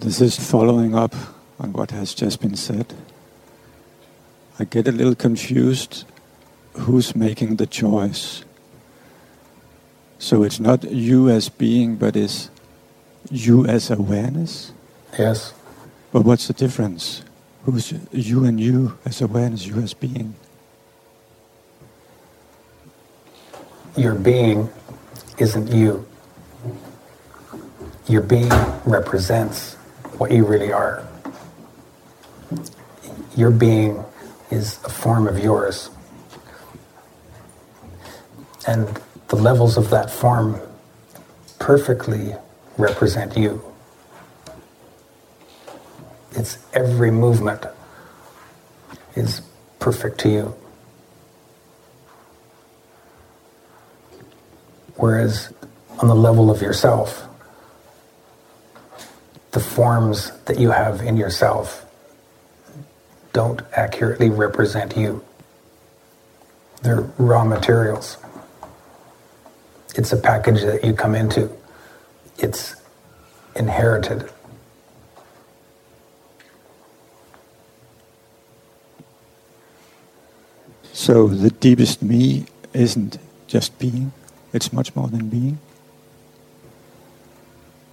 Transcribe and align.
This 0.00 0.22
is 0.22 0.38
following 0.38 0.94
up 0.94 1.14
on 1.58 1.74
what 1.74 1.90
has 1.90 2.14
just 2.14 2.40
been 2.40 2.56
said. 2.56 2.94
I 4.58 4.64
get 4.64 4.88
a 4.88 4.92
little 4.92 5.14
confused 5.14 6.06
who's 6.72 7.14
making 7.14 7.56
the 7.56 7.66
choice. 7.66 8.42
So 10.18 10.42
it's 10.42 10.58
not 10.58 10.84
you 10.84 11.28
as 11.28 11.50
being, 11.50 11.96
but 11.96 12.16
it's 12.16 12.48
you 13.30 13.66
as 13.66 13.90
awareness? 13.90 14.72
Yes. 15.18 15.52
But 16.12 16.24
what's 16.24 16.46
the 16.46 16.54
difference? 16.54 17.22
Who's 17.64 17.92
you 18.10 18.46
and 18.46 18.58
you 18.58 18.96
as 19.04 19.20
awareness, 19.20 19.66
you 19.66 19.82
as 19.82 19.92
being? 19.92 20.34
Your 23.98 24.14
being 24.14 24.70
isn't 25.36 25.70
you. 25.70 26.06
Your 28.08 28.22
being 28.22 28.48
represents 28.86 29.76
what 30.20 30.30
you 30.30 30.44
really 30.44 30.70
are. 30.70 31.02
Your 33.34 33.50
being 33.50 34.04
is 34.50 34.78
a 34.84 34.90
form 34.90 35.26
of 35.26 35.38
yours. 35.38 35.88
And 38.68 39.00
the 39.28 39.36
levels 39.36 39.78
of 39.78 39.88
that 39.88 40.10
form 40.10 40.60
perfectly 41.58 42.34
represent 42.76 43.34
you. 43.34 43.64
It's 46.32 46.58
every 46.74 47.10
movement 47.10 47.64
is 49.16 49.40
perfect 49.78 50.20
to 50.20 50.28
you. 50.28 50.54
Whereas 54.96 55.50
on 55.98 56.08
the 56.08 56.14
level 56.14 56.50
of 56.50 56.60
yourself, 56.60 57.26
forms 59.80 60.30
that 60.44 60.58
you 60.58 60.70
have 60.72 61.00
in 61.00 61.16
yourself 61.16 61.86
don't 63.32 63.62
accurately 63.72 64.28
represent 64.28 64.94
you. 64.94 65.24
They're 66.82 67.00
raw 67.16 67.44
materials. 67.44 68.18
It's 69.94 70.12
a 70.12 70.18
package 70.18 70.60
that 70.64 70.84
you 70.84 70.92
come 70.92 71.14
into. 71.14 71.50
It's 72.36 72.76
inherited. 73.56 74.30
So 80.92 81.26
the 81.26 81.48
deepest 81.48 82.02
me 82.02 82.44
isn't 82.74 83.16
just 83.46 83.78
being, 83.78 84.12
it's 84.52 84.74
much 84.74 84.94
more 84.94 85.08
than 85.08 85.30
being. 85.30 85.58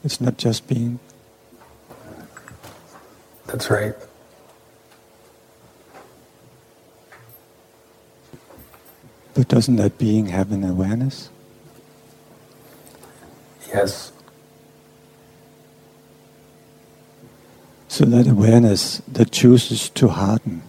It's 0.04 0.20
not 0.20 0.36
just 0.36 0.68
being. 0.68 1.00
That's 3.48 3.70
right. 3.72 3.96
But 9.34 9.48
doesn't 9.48 9.78
that 9.78 9.98
being 9.98 10.28
have 10.28 10.52
an 10.52 10.64
awareness? 10.64 11.30
Yes. 13.70 14.12
So 17.88 18.06
that 18.06 18.28
awareness 18.28 19.02
that 19.08 19.32
chooses 19.32 19.90
to 19.90 20.10
harden 20.10 20.62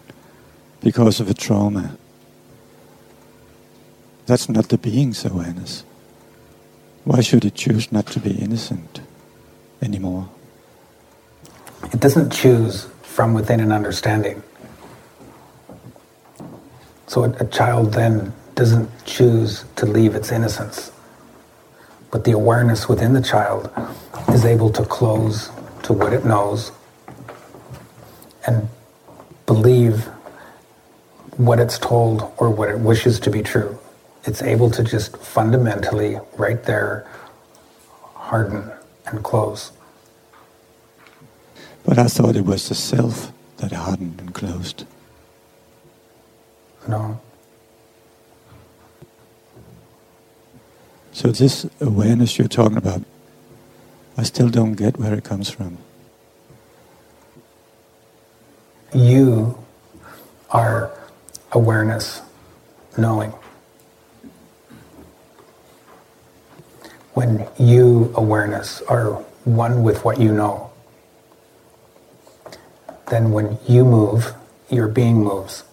because 0.80 1.18
of 1.20 1.28
a 1.28 1.34
trauma, 1.34 1.96
that's 4.26 4.48
not 4.48 4.68
the 4.68 4.78
being's 4.78 5.24
awareness. 5.24 5.84
Why 7.04 7.22
should 7.22 7.44
it 7.44 7.54
choose 7.54 7.90
not 7.90 8.06
to 8.08 8.20
be 8.20 8.32
innocent 8.32 9.00
anymore? 9.82 10.28
It 11.84 12.00
doesn't 12.00 12.30
choose 12.32 12.88
from 13.02 13.34
within 13.34 13.60
an 13.60 13.72
understanding. 13.72 14.42
So 17.06 17.24
a, 17.24 17.44
child 17.46 17.94
then 17.94 18.32
doesn't 18.54 18.90
choose 19.06 19.64
to 19.76 19.86
leave 19.86 20.14
its 20.14 20.30
innocence. 20.30 20.92
But 22.10 22.24
the 22.24 22.32
awareness 22.32 22.88
within 22.88 23.12
the 23.12 23.22
child 23.22 23.70
is 24.28 24.44
able 24.44 24.70
to 24.70 24.84
close 24.84 25.50
to 25.84 25.92
what 25.92 26.12
it 26.12 26.24
knows 26.24 26.72
and 28.46 28.68
believe 29.46 30.08
what 31.38 31.60
it's 31.60 31.78
told 31.78 32.30
or 32.36 32.50
what 32.50 32.68
it 32.68 32.78
wishes 32.78 33.18
to 33.20 33.30
be 33.30 33.42
true. 33.42 33.78
It's 34.24 34.42
able 34.42 34.70
to 34.72 34.82
just 34.82 35.16
fundamentally, 35.16 36.18
right 36.36 36.62
there, 36.64 37.06
harden 38.14 38.70
and 39.06 39.22
close. 39.22 39.72
But 41.84 41.98
I 41.98 42.06
thought 42.06 42.36
it 42.36 42.44
was 42.44 42.68
the 42.68 42.74
self 42.74 43.32
that 43.58 43.72
hardened 43.72 44.20
and 44.20 44.34
closed. 44.34 44.84
No. 46.86 47.20
So 51.12 51.28
this 51.28 51.66
awareness 51.80 52.38
you're 52.38 52.48
talking 52.48 52.76
about, 52.76 53.02
I 54.16 54.22
still 54.22 54.48
don't 54.48 54.74
get 54.74 54.98
where 54.98 55.14
it 55.14 55.24
comes 55.24 55.50
from. 55.50 55.78
You 58.94 59.58
are 60.50 60.90
awareness, 61.52 62.22
knowing. 62.96 63.32
When 67.14 67.48
you, 67.58 68.12
awareness, 68.14 68.80
are 68.82 69.14
one 69.44 69.82
with 69.82 70.04
what 70.04 70.20
you 70.20 70.32
know, 70.32 70.67
then 73.10 73.32
when 73.32 73.58
you 73.66 73.84
move, 73.84 74.34
your 74.68 74.88
being 74.88 75.22
moves. 75.22 75.64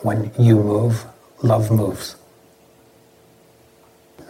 When 0.00 0.30
you 0.38 0.56
move, 0.56 1.04
love 1.42 1.70
moves, 1.70 2.16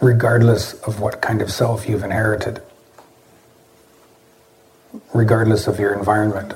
regardless 0.01 0.73
of 0.81 0.99
what 0.99 1.21
kind 1.21 1.41
of 1.41 1.51
self 1.51 1.87
you've 1.87 2.03
inherited, 2.03 2.61
regardless 5.13 5.67
of 5.67 5.79
your 5.79 5.93
environment, 5.93 6.55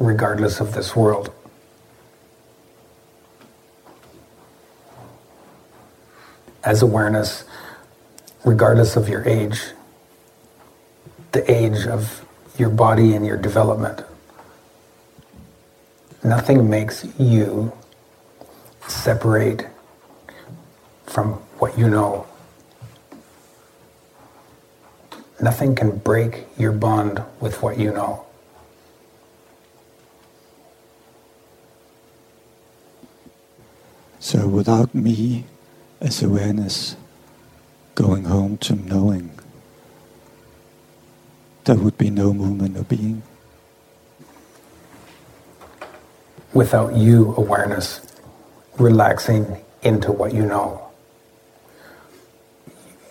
regardless 0.00 0.60
of 0.60 0.72
this 0.72 0.96
world. 0.96 1.32
As 6.64 6.82
awareness, 6.82 7.44
regardless 8.44 8.96
of 8.96 9.08
your 9.08 9.26
age, 9.28 9.60
the 11.32 11.50
age 11.50 11.86
of 11.86 12.24
your 12.58 12.70
body 12.70 13.14
and 13.14 13.24
your 13.24 13.36
development, 13.36 14.02
nothing 16.22 16.68
makes 16.68 17.06
you 17.18 17.72
separate 18.86 19.66
from 21.06 21.34
what 21.58 21.78
you 21.78 21.88
know. 21.88 22.26
Nothing 25.40 25.74
can 25.74 25.96
break 25.98 26.46
your 26.58 26.72
bond 26.72 27.22
with 27.40 27.62
what 27.62 27.78
you 27.78 27.92
know. 27.92 28.26
So 34.18 34.46
without 34.46 34.94
me 34.94 35.46
as 36.00 36.22
awareness 36.22 36.94
going 37.94 38.24
home 38.24 38.58
to 38.58 38.74
knowing, 38.74 39.39
there 41.70 41.78
would 41.78 41.96
be 41.96 42.10
no 42.10 42.34
movement 42.34 42.76
of 42.76 42.88
being. 42.88 43.22
Without 46.52 46.96
you, 46.96 47.32
awareness, 47.36 48.00
relaxing 48.76 49.56
into 49.82 50.10
what 50.10 50.34
you 50.34 50.44
know. 50.44 50.90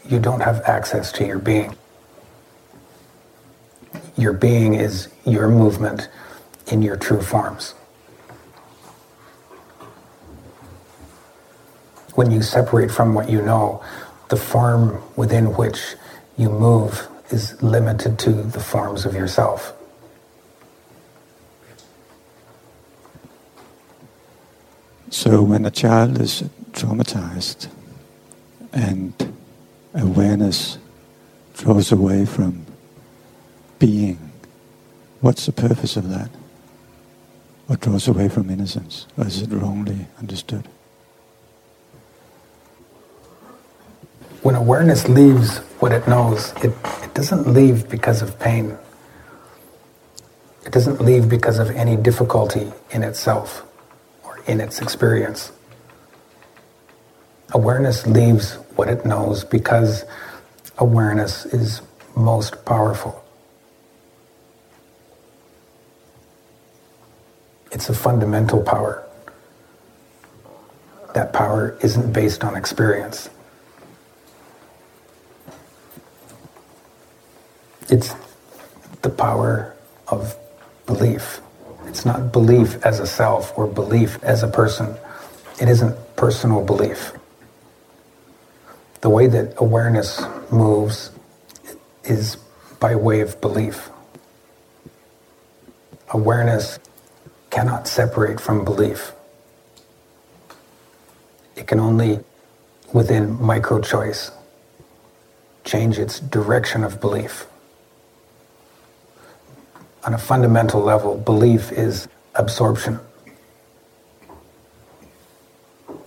You 0.09 0.19
don't 0.19 0.41
have 0.41 0.61
access 0.65 1.13
to 1.13 1.25
your 1.25 1.39
being. 1.39 1.73
Your 4.17 4.33
being 4.33 4.73
is 4.73 5.07
your 5.25 5.47
movement 5.47 6.09
in 6.67 6.81
your 6.81 6.97
true 6.97 7.21
forms. 7.21 7.71
When 12.15 12.29
you 12.29 12.41
separate 12.41 12.91
from 12.91 13.13
what 13.13 13.29
you 13.29 13.41
know, 13.41 13.81
the 14.27 14.35
form 14.35 15.01
within 15.15 15.55
which 15.55 15.95
you 16.38 16.50
move 16.50 17.07
is 17.29 17.61
limited 17.61 18.17
to 18.19 18.31
the 18.31 18.59
forms 18.59 19.05
of 19.05 19.13
yourself. 19.13 19.73
So 25.09 25.41
when 25.41 25.65
a 25.65 25.71
child 25.71 26.21
is 26.21 26.43
traumatized 26.71 27.67
and 28.71 29.13
awareness 29.93 30.77
draws 31.55 31.91
away 31.91 32.25
from 32.25 32.65
being, 33.79 34.31
what's 35.21 35.45
the 35.45 35.51
purpose 35.51 35.97
of 35.97 36.09
that? 36.09 36.29
Or 37.67 37.75
draws 37.75 38.07
away 38.07 38.29
from 38.29 38.49
innocence? 38.49 39.07
Or 39.17 39.27
is 39.27 39.41
it 39.41 39.51
wrongly 39.51 40.07
understood? 40.19 40.67
When 44.50 44.56
awareness 44.56 45.07
leaves 45.07 45.60
what 45.80 45.92
it 45.92 46.07
knows, 46.07 46.54
it, 46.63 46.74
it 47.04 47.13
doesn't 47.13 47.46
leave 47.46 47.88
because 47.88 48.24
of 48.24 48.40
pain. 48.40 48.75
It 50.66 50.72
doesn't 50.74 51.00
leave 51.00 51.30
because 51.30 51.60
of 51.60 51.69
any 51.69 51.96
difficulty 51.96 52.74
in 52.90 53.04
itself 53.04 53.63
or 54.24 54.40
in 54.48 54.60
its 54.60 54.81
experience. 54.81 55.51
Awareness 57.51 58.07
leaves 58.07 58.56
what 58.75 58.88
it 58.88 59.06
knows 59.06 59.44
because 59.44 60.04
awareness 60.80 61.46
is 61.46 61.84
most 62.16 62.66
powerful. 62.66 63.24
It's 67.72 67.88
a 67.88 67.94
fundamental 67.94 68.63
power. 68.63 69.07
That 71.13 71.34
power 71.34 71.78
isn't 71.84 72.13
based 72.13 72.44
on 72.44 72.56
experience. 72.56 73.30
It's 77.89 78.13
the 79.01 79.09
power 79.09 79.75
of 80.07 80.36
belief. 80.86 81.41
It's 81.86 82.06
not 82.06 82.31
belief 82.31 82.83
as 82.86 83.00
a 83.00 83.07
self 83.07 83.57
or 83.57 83.65
belief 83.65 84.24
as 84.24 84.44
a 84.44 84.47
person. 84.47 84.95
It 85.59 85.68
isn't 85.68 85.95
personal 86.15 86.63
belief. 86.63 87.13
The 89.01 89.09
way 89.09 89.25
that 89.27 89.56
awareness 89.57 90.21
moves 90.51 91.12
is 92.03 92.38
by 92.80 92.95
way 92.95 93.21
of 93.21 93.41
belief. 93.41 93.89
Awareness 96.12 96.77
cannot 97.50 97.88
separate 97.88 98.39
from 98.39 98.63
belief. 98.63 99.13
It 101.56 101.65
can 101.65 101.80
only, 101.80 102.19
within 102.94 103.41
micro 103.41 103.81
choice, 103.81 104.31
change 105.63 105.97
its 105.97 106.19
direction 106.19 106.83
of 106.83 107.01
belief 107.01 107.47
on 110.09 110.15
a 110.15 110.17
fundamental 110.17 110.81
level, 110.81 111.15
belief 111.15 111.71
is 111.71 112.07
absorption. 112.33 113.00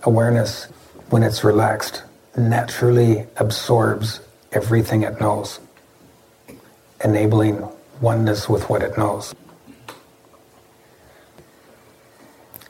Awareness, 0.03 0.65
when 1.09 1.23
it's 1.23 1.45
relaxed, 1.45 2.03
naturally 2.35 3.25
absorbs 3.37 4.19
everything 4.51 5.03
it 5.03 5.21
knows, 5.21 5.61
enabling 7.01 7.65
oneness 8.01 8.49
with 8.49 8.69
what 8.69 8.83
it 8.83 8.97
knows. 8.97 9.33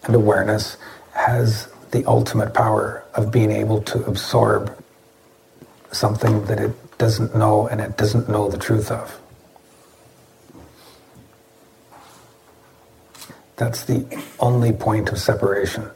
And 0.03 0.13
awareness 0.13 0.77
has 1.13 1.67
the 1.89 2.05
ultimate 2.05 2.53
power 2.53 3.03
of 3.15 3.31
being 3.31 3.49
able 3.49 3.81
to 3.81 4.05
absorb 4.05 4.77
something 5.91 6.45
that 6.45 6.59
it 6.59 6.97
doesn't 6.99 7.35
know 7.35 7.67
and 7.69 7.81
it 7.81 7.97
doesn't 7.97 8.29
know 8.29 8.49
the 8.49 8.59
truth 8.59 8.91
of. 8.91 9.19
That's 13.55 13.83
the 13.83 14.05
only 14.39 14.71
point 14.71 15.09
of 15.09 15.19
separation. 15.19 15.89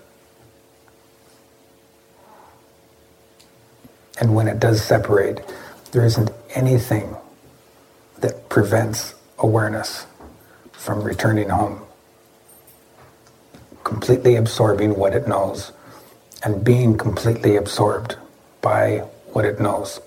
And 4.20 4.36
when 4.36 4.48
it 4.48 4.60
does 4.60 4.84
separate, 4.84 5.46
there 5.92 6.06
isn't 6.06 6.32
anything 6.56 7.16
that 8.20 8.50
prevents 8.50 9.16
awareness 9.40 10.06
from 10.72 11.04
returning 11.04 11.50
home, 11.50 11.82
completely 13.84 14.36
absorbing 14.36 14.96
what 14.96 15.14
it 15.14 15.28
knows 15.28 15.72
and 16.44 16.64
being 16.64 16.98
completely 16.98 17.56
absorbed 17.56 18.16
by 18.62 19.00
what 19.34 19.46
it 19.46 19.60
knows. 19.60 20.00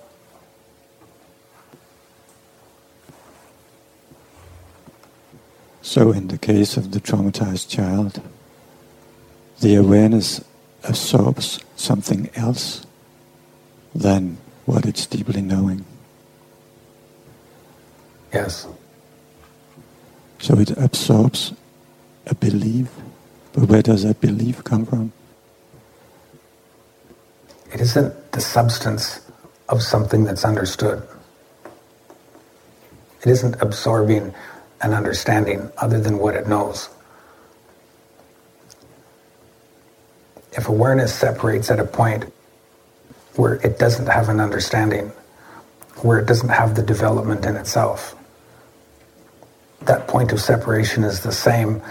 So, 5.90 6.12
in 6.12 6.28
the 6.28 6.38
case 6.38 6.76
of 6.76 6.92
the 6.92 7.00
traumatized 7.00 7.68
child, 7.68 8.22
the 9.58 9.74
awareness 9.74 10.40
absorbs 10.84 11.58
something 11.74 12.30
else 12.36 12.86
than 13.92 14.38
what 14.66 14.86
it's 14.86 15.04
deeply 15.04 15.42
knowing. 15.42 15.84
Yes. 18.32 18.68
So 20.38 20.60
it 20.60 20.70
absorbs 20.78 21.54
a 22.28 22.36
belief, 22.36 22.88
but 23.52 23.64
where 23.68 23.82
does 23.82 24.04
that 24.04 24.20
belief 24.20 24.62
come 24.62 24.86
from? 24.86 25.12
It 27.74 27.80
isn't 27.80 28.30
the 28.30 28.40
substance 28.40 29.28
of 29.68 29.82
something 29.82 30.22
that's 30.22 30.44
understood. 30.44 31.02
It 33.22 33.30
isn't 33.30 33.60
absorbing 33.60 34.32
an 34.82 34.94
understanding 34.94 35.70
other 35.78 36.00
than 36.00 36.18
what 36.18 36.34
it 36.34 36.46
knows. 36.46 36.88
If 40.52 40.68
awareness 40.68 41.14
separates 41.14 41.70
at 41.70 41.78
a 41.78 41.84
point 41.84 42.24
where 43.36 43.54
it 43.66 43.78
doesn't 43.78 44.06
have 44.06 44.28
an 44.28 44.40
understanding, 44.40 45.12
where 46.02 46.18
it 46.18 46.26
doesn't 46.26 46.48
have 46.48 46.74
the 46.74 46.82
development 46.82 47.44
in 47.44 47.56
itself, 47.56 48.16
that 49.82 50.08
point 50.08 50.32
of 50.32 50.40
separation 50.40 51.04
is 51.04 51.20
the 51.20 51.32
same 51.32 51.82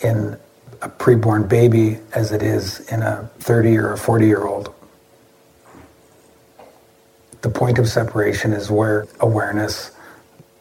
in 0.00 0.38
a 0.82 0.88
preborn 0.88 1.48
baby 1.48 1.98
as 2.14 2.32
it 2.32 2.42
is 2.42 2.80
in 2.92 3.02
a 3.02 3.28
30 3.40 3.76
or 3.78 3.92
a 3.92 3.98
40 3.98 4.26
year 4.26 4.44
old. 4.44 4.72
The 7.42 7.50
point 7.50 7.78
of 7.78 7.88
separation 7.88 8.52
is 8.52 8.70
where 8.70 9.06
awareness 9.20 9.90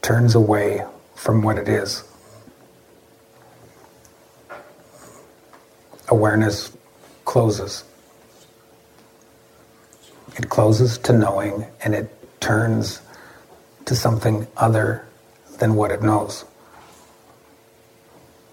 turns 0.02 0.36
away 0.36 0.86
from 1.16 1.42
what 1.42 1.58
it 1.58 1.68
is. 1.68 2.04
Awareness 6.10 6.76
closes. 7.24 7.84
It 10.38 10.50
closes 10.50 10.98
to 11.00 11.14
knowing 11.14 11.66
and 11.84 11.96
it 11.96 12.12
turns 12.40 13.02
to 13.86 13.96
something 13.96 14.46
other 14.58 15.08
than 15.58 15.76
what 15.76 15.92
it 15.92 16.04
knows. 16.04 16.46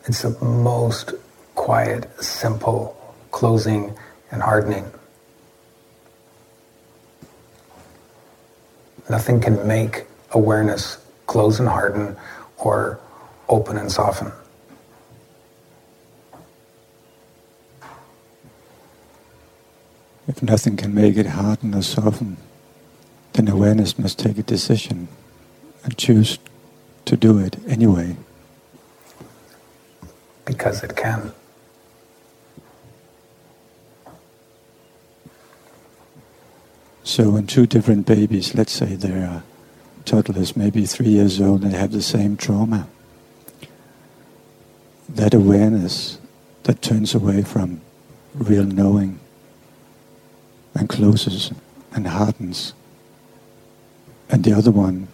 It's 0.06 0.22
the 0.22 0.44
most 0.44 1.12
quiet, 1.54 2.08
simple 2.22 2.96
closing 3.30 3.94
and 4.30 4.42
hardening. 4.42 4.90
Nothing 9.10 9.40
can 9.40 9.66
make 9.66 10.06
awareness 10.30 10.98
close 11.26 11.60
and 11.60 11.68
harden 11.68 12.16
or 12.64 13.00
open 13.48 13.76
and 13.76 13.90
soften. 13.90 14.32
If 20.28 20.42
nothing 20.42 20.76
can 20.76 20.94
make 20.94 21.16
it 21.16 21.26
harden 21.26 21.74
or 21.74 21.82
soften, 21.82 22.36
then 23.32 23.48
awareness 23.48 23.98
must 23.98 24.18
take 24.18 24.38
a 24.38 24.42
decision 24.42 25.08
and 25.84 25.98
choose 25.98 26.38
to 27.06 27.16
do 27.16 27.38
it 27.38 27.56
anyway. 27.66 28.16
Because 30.44 30.82
it 30.82 30.96
can. 30.96 31.32
So 37.04 37.30
when 37.30 37.46
two 37.46 37.66
different 37.66 38.06
babies, 38.06 38.54
let's 38.54 38.72
say 38.72 38.94
they're 40.04 40.22
toddlers, 40.22 40.56
maybe 40.56 40.86
three 40.86 41.08
years 41.08 41.40
old, 41.40 41.62
and 41.62 41.72
they 41.72 41.78
have 41.78 41.92
the 41.92 42.02
same 42.02 42.36
trauma. 42.36 42.88
That 45.08 45.34
awareness 45.34 46.18
that 46.64 46.82
turns 46.82 47.14
away 47.14 47.42
from 47.42 47.80
real 48.34 48.64
knowing 48.64 49.20
and 50.74 50.88
closes 50.88 51.52
and 51.92 52.06
hardens. 52.06 52.72
And 54.30 54.44
the 54.44 54.52
other 54.52 54.70
one 54.70 55.08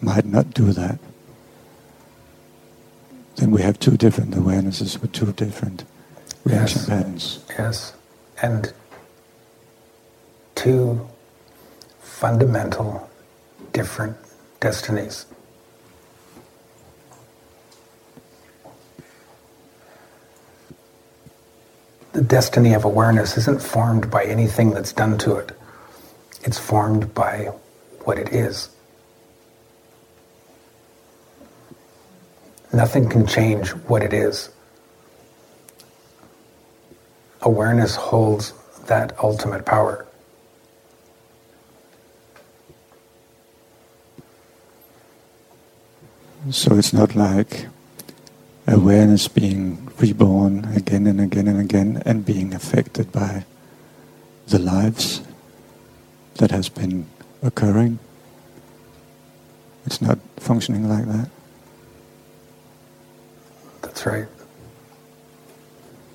might 0.00 0.24
not 0.26 0.54
do 0.54 0.72
that. 0.72 0.98
Then 3.36 3.50
we 3.50 3.62
have 3.62 3.80
two 3.80 3.96
different 3.96 4.30
awarenesses 4.32 5.00
with 5.00 5.12
two 5.12 5.32
different 5.32 5.84
reaction 6.44 6.82
yes. 6.82 6.88
patterns. 6.88 7.44
Yes. 7.58 7.94
And 8.40 8.72
two 10.54 11.08
fundamental 12.00 13.10
different 13.72 14.16
destinies. 14.60 15.26
The 22.12 22.22
destiny 22.22 22.74
of 22.74 22.84
awareness 22.84 23.36
isn't 23.36 23.60
formed 23.60 24.10
by 24.10 24.24
anything 24.24 24.70
that's 24.70 24.92
done 24.92 25.18
to 25.18 25.36
it. 25.36 25.50
It's 26.44 26.58
formed 26.58 27.12
by 27.12 27.50
what 28.04 28.18
it 28.18 28.32
is. 28.32 28.68
Nothing 32.72 33.08
can 33.08 33.26
change 33.26 33.70
what 33.70 34.02
it 34.02 34.12
is. 34.12 34.50
Awareness 37.42 37.96
holds 37.96 38.52
that 38.86 39.16
ultimate 39.22 39.64
power. 39.64 40.03
So 46.50 46.76
it's 46.76 46.92
not 46.92 47.16
like 47.16 47.68
awareness 48.66 49.28
being 49.28 49.88
reborn 49.98 50.66
again 50.76 51.06
and 51.06 51.18
again 51.18 51.48
and 51.48 51.58
again 51.58 52.02
and 52.04 52.24
being 52.24 52.52
affected 52.52 53.10
by 53.10 53.46
the 54.48 54.58
lives 54.58 55.22
that 56.34 56.50
has 56.50 56.68
been 56.68 57.06
occurring. 57.42 57.98
It's 59.86 60.02
not 60.02 60.18
functioning 60.36 60.86
like 60.86 61.06
that. 61.06 61.30
That's 63.80 64.04
right. 64.04 64.28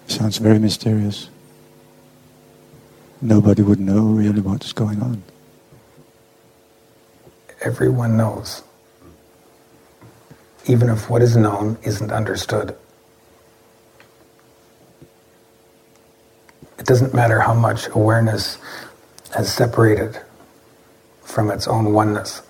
Sounds 0.06 0.38
very 0.38 0.60
mysterious. 0.60 1.30
Nobody 3.20 3.64
would 3.64 3.80
know 3.80 4.02
really 4.02 4.42
what's 4.42 4.74
going 4.74 5.02
on. 5.02 5.24
Everyone 7.62 8.16
knows. 8.16 8.64
Even 10.66 10.90
if 10.90 11.10
what 11.10 11.22
is 11.22 11.36
known 11.36 11.78
isn't 11.84 12.12
understood. 12.12 12.76
It 16.78 16.86
doesn't 16.86 17.14
matter 17.14 17.40
how 17.40 17.54
much 17.54 17.88
awareness 17.90 18.58
has 19.36 19.52
separated 19.52 20.20
from 21.24 21.52
its 21.52 21.68
own 21.68 21.94
oneness. 21.94 22.42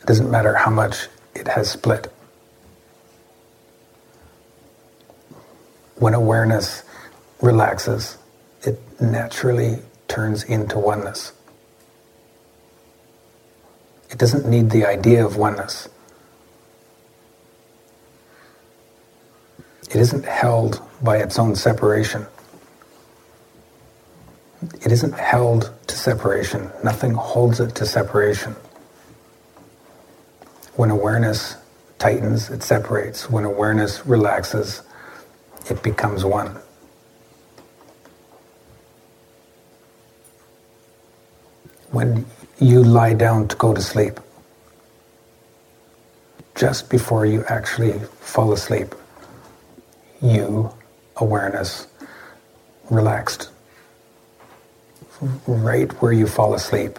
It 0.00 0.06
doesn't 0.06 0.30
matter 0.30 0.54
how 0.54 0.70
much 0.70 1.08
it 1.34 1.48
has 1.48 1.70
split. 1.70 2.12
When 5.96 6.14
awareness 6.14 6.82
relaxes, 7.40 8.18
it 8.62 8.80
naturally 9.00 9.78
turns 10.08 10.44
into 10.44 10.78
oneness. 10.78 11.32
It 14.10 14.18
doesn't 14.18 14.46
need 14.46 14.70
the 14.70 14.84
idea 14.84 15.24
of 15.24 15.36
oneness. 15.36 15.88
It 19.90 19.96
isn't 19.96 20.24
held 20.24 20.80
by 21.02 21.18
its 21.18 21.38
own 21.38 21.54
separation. 21.54 22.26
It 24.80 24.92
isn't 24.92 25.14
held 25.14 25.72
to 25.88 25.96
separation. 25.96 26.70
Nothing 26.84 27.14
holds 27.14 27.60
it 27.60 27.74
to 27.76 27.86
separation. 27.86 28.54
When 30.76 30.90
awareness 30.90 31.56
tightens, 31.98 32.48
it 32.50 32.62
separates. 32.62 33.28
When 33.28 33.44
awareness 33.44 34.06
relaxes, 34.06 34.82
it 35.68 35.82
becomes 35.82 36.24
one. 36.24 36.56
When 41.90 42.24
you 42.58 42.82
lie 42.82 43.12
down 43.12 43.48
to 43.48 43.56
go 43.56 43.74
to 43.74 43.82
sleep, 43.82 44.18
just 46.54 46.88
before 46.88 47.26
you 47.26 47.44
actually 47.48 47.98
fall 48.20 48.52
asleep, 48.52 48.94
you, 50.22 50.72
awareness, 51.16 51.86
relaxed 52.90 53.52
right 55.46 55.90
where 56.02 56.12
you 56.12 56.26
fall 56.26 56.54
asleep, 56.54 56.98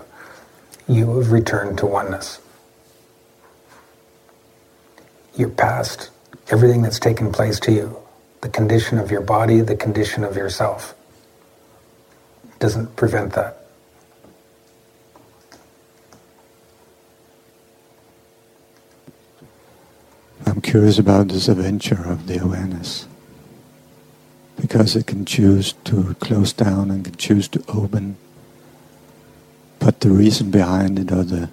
you 0.87 1.17
have 1.17 1.31
returned 1.31 1.77
to 1.79 1.85
oneness. 1.85 2.39
Your 5.35 5.49
past, 5.49 6.09
everything 6.49 6.81
that's 6.81 6.99
taken 6.99 7.31
place 7.31 7.59
to 7.61 7.71
you, 7.71 7.97
the 8.41 8.49
condition 8.49 8.99
of 8.99 9.11
your 9.11 9.21
body, 9.21 9.61
the 9.61 9.75
condition 9.75 10.23
of 10.23 10.35
yourself, 10.35 10.95
doesn't 12.59 12.95
prevent 12.95 13.33
that. 13.33 13.57
I'm 20.45 20.61
curious 20.61 20.99
about 20.99 21.29
this 21.29 21.47
adventure 21.47 22.03
of 22.05 22.27
the 22.27 22.37
awareness 22.37 23.07
because 24.73 24.95
it 24.95 25.05
can 25.05 25.23
choose 25.23 25.73
to 25.83 26.15
close 26.15 26.51
down 26.51 26.89
and 26.89 27.05
can 27.05 27.15
choose 27.15 27.47
to 27.47 27.63
open. 27.67 28.17
But 29.77 29.99
the 29.99 30.09
reason 30.09 30.49
behind 30.49 30.97
it 30.97 31.11
or 31.11 31.23
the 31.23 31.51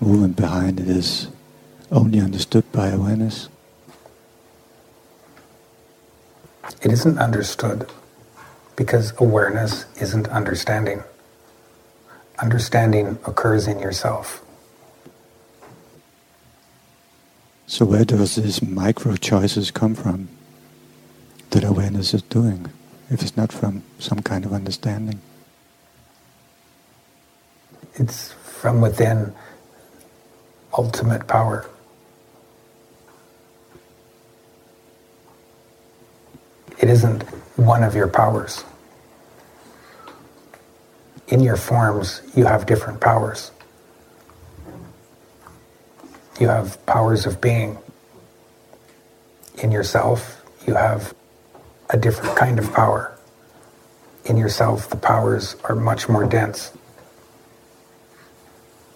movement 0.00 0.36
behind 0.36 0.78
it 0.78 0.86
is 0.86 1.28
only 1.90 2.20
understood 2.20 2.70
by 2.70 2.88
awareness. 2.88 3.48
It 6.82 6.92
isn't 6.92 7.18
understood 7.18 7.90
because 8.76 9.14
awareness 9.16 9.86
isn't 9.98 10.28
understanding. 10.28 11.02
Understanding 12.38 13.18
occurs 13.26 13.66
in 13.66 13.78
yourself. 13.78 14.44
So 17.66 17.86
where 17.86 18.04
does 18.04 18.36
these 18.36 18.60
micro 18.60 19.16
choices 19.16 19.70
come 19.70 19.94
from? 19.94 20.28
That 21.50 21.64
awareness 21.64 22.14
is 22.14 22.22
doing, 22.22 22.70
if 23.10 23.22
it's 23.22 23.36
not 23.36 23.52
from 23.52 23.82
some 23.98 24.20
kind 24.20 24.44
of 24.44 24.52
understanding? 24.52 25.20
It's 27.94 28.32
from 28.32 28.80
within 28.80 29.34
ultimate 30.72 31.26
power. 31.26 31.68
It 36.78 36.88
isn't 36.88 37.22
one 37.56 37.82
of 37.82 37.94
your 37.94 38.08
powers. 38.08 38.64
In 41.26 41.40
your 41.40 41.56
forms, 41.56 42.22
you 42.36 42.44
have 42.44 42.66
different 42.66 43.00
powers. 43.00 43.50
You 46.40 46.48
have 46.48 46.84
powers 46.86 47.26
of 47.26 47.40
being. 47.40 47.78
In 49.62 49.72
yourself, 49.72 50.42
you 50.66 50.74
have 50.74 51.12
a 51.90 51.96
different 51.96 52.36
kind 52.36 52.58
of 52.58 52.72
power. 52.72 53.16
In 54.24 54.36
yourself, 54.36 54.90
the 54.90 54.96
powers 54.96 55.56
are 55.64 55.74
much 55.74 56.08
more 56.08 56.26
dense. 56.26 56.72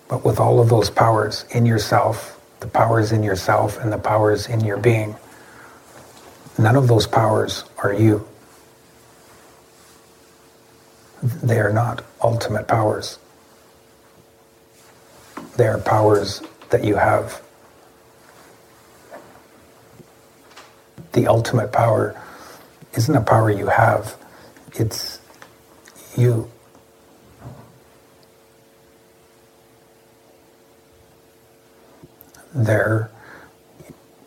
But 0.08 0.24
with 0.24 0.38
all 0.38 0.60
of 0.60 0.68
those 0.68 0.90
powers 0.90 1.46
in 1.52 1.64
yourself, 1.64 2.38
the 2.60 2.66
powers 2.66 3.12
in 3.12 3.22
yourself 3.22 3.78
and 3.78 3.92
the 3.92 3.98
powers 3.98 4.46
in 4.46 4.60
your 4.60 4.76
being, 4.76 5.16
none 6.58 6.76
of 6.76 6.86
those 6.86 7.06
powers 7.06 7.64
are 7.78 7.94
you. 7.94 8.28
They 11.22 11.60
are 11.60 11.72
not 11.72 12.04
ultimate 12.20 12.68
powers. 12.68 13.18
They 15.56 15.66
are 15.66 15.78
powers 15.78 16.42
that 16.70 16.84
you 16.84 16.96
have. 16.96 17.40
The 21.12 21.26
ultimate 21.26 21.72
power 21.72 22.21
isn't 22.94 23.14
a 23.14 23.20
power 23.20 23.50
you 23.50 23.66
have, 23.66 24.16
it's 24.74 25.20
you. 26.16 26.50
There, 32.54 33.10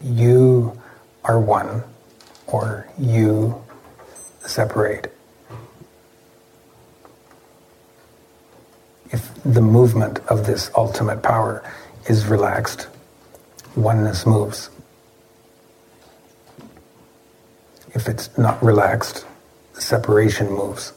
you 0.02 0.82
are 1.24 1.40
one, 1.40 1.84
or 2.48 2.88
you 2.98 3.64
separate. 4.46 5.12
If 9.12 9.32
the 9.44 9.62
movement 9.62 10.20
of 10.28 10.46
this 10.48 10.72
ultimate 10.76 11.22
power 11.22 11.64
is 12.08 12.26
relaxed, 12.26 12.88
oneness 13.76 14.26
moves. 14.26 14.70
If 17.96 18.10
it's 18.10 18.38
not 18.38 18.62
relaxed, 18.62 19.26
the 19.74 19.80
separation 19.82 20.52
moves. 20.52 20.92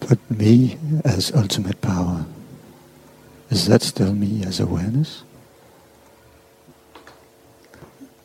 But 0.00 0.18
me 0.30 0.76
as 1.06 1.32
ultimate 1.32 1.80
power, 1.80 2.26
is 3.48 3.66
that 3.68 3.80
still 3.80 4.12
me 4.12 4.44
as 4.44 4.60
awareness? 4.60 5.24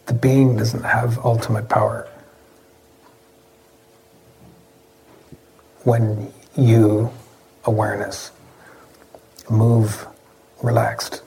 The 0.08 0.14
being 0.14 0.58
doesn't 0.58 0.84
have 0.84 1.24
ultimate 1.24 1.70
power. 1.70 2.10
When 5.84 6.34
you, 6.58 7.10
awareness, 7.64 8.32
move 9.50 10.09
relaxed. 10.62 11.22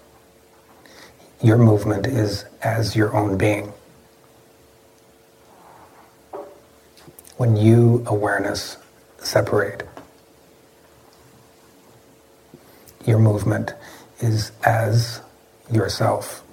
Your 1.40 1.58
movement 1.58 2.06
is 2.06 2.44
as 2.62 2.94
your 2.94 3.16
own 3.16 3.36
being. 3.36 3.72
When 7.36 7.56
you, 7.56 8.04
awareness, 8.06 8.76
separate, 9.18 9.88
your 13.04 13.18
movement 13.18 13.72
is 14.20 14.52
as 14.64 15.20
yourself, 15.70 16.44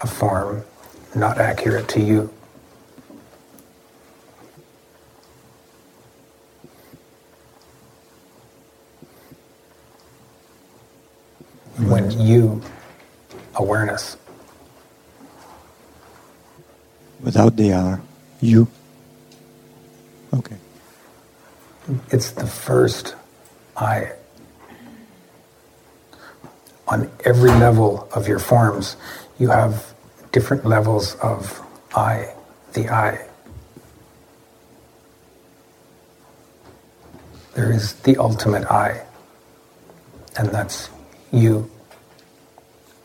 a 0.00 0.06
form 0.06 0.64
not 1.14 1.38
accurate 1.38 1.88
to 1.88 2.00
you. 2.00 2.32
When 11.90 12.10
you, 12.20 12.62
awareness, 13.56 14.16
Without 17.22 17.56
the 17.56 17.72
R, 17.72 18.00
you. 18.40 18.66
Okay. 20.32 20.56
it's 22.10 22.30
the 22.30 22.46
first 22.46 23.14
I. 23.76 24.12
On 26.88 27.10
every 27.24 27.50
level 27.50 28.08
of 28.12 28.26
your 28.26 28.38
forms, 28.38 28.96
you 29.38 29.48
have 29.48 29.94
different 30.32 30.64
levels 30.64 31.14
of 31.16 31.60
I, 31.94 32.32
the 32.72 32.88
I. 32.88 33.26
There 37.54 37.70
is 37.72 37.94
the 37.94 38.16
ultimate 38.16 38.64
I, 38.70 39.04
and 40.38 40.48
that's 40.48 40.88
you 41.32 41.70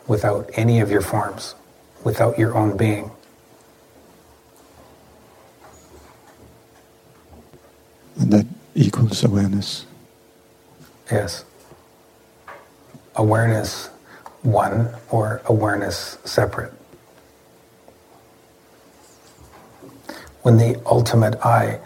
without 0.06 0.50
any 0.54 0.80
of 0.80 0.90
your 0.90 1.00
forms, 1.00 1.54
without 2.04 2.38
your 2.38 2.56
own 2.56 2.76
being. 2.76 3.10
And 8.18 8.32
that 8.32 8.46
equals 8.74 9.24
awareness. 9.24 9.86
Yes. 11.10 11.44
Awareness 13.16 13.88
one 14.42 14.88
or 15.10 15.42
awareness 15.46 16.18
separate. 16.24 16.72
When 20.42 20.58
the 20.58 20.80
ultimate 20.86 21.34
I 21.44 21.80